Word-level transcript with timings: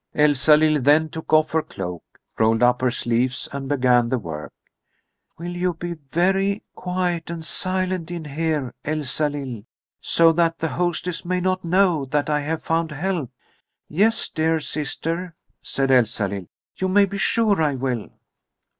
Elsalill 0.15 0.81
then 0.81 1.09
took 1.09 1.31
off 1.31 1.51
her 1.51 1.61
cloak, 1.61 2.01
rolled 2.39 2.63
up 2.63 2.81
her 2.81 2.89
sleeves 2.89 3.47
and 3.51 3.69
began 3.69 4.09
the 4.09 4.17
work. 4.17 4.51
"Will 5.37 5.55
you 5.55 5.75
be 5.75 5.93
very 5.93 6.63
quiet 6.73 7.29
and 7.29 7.45
silent 7.45 8.09
in 8.09 8.25
here, 8.25 8.73
Elsalill, 8.83 9.63
so 9.99 10.31
that 10.31 10.57
the 10.57 10.69
hostess 10.69 11.23
may 11.23 11.39
not 11.39 11.63
know 11.63 12.05
that 12.05 12.31
I 12.31 12.39
have 12.39 12.63
found 12.63 12.89
help?" 12.89 13.29
"Yes, 13.87 14.27
dear 14.29 14.59
sister," 14.59 15.35
said 15.61 15.91
Elsalill; 15.91 16.47
"you 16.77 16.87
may 16.87 17.05
be 17.05 17.19
sure 17.19 17.61
I 17.61 17.75
will." 17.75 18.09